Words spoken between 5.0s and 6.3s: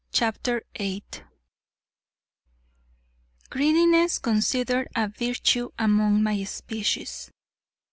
virtue among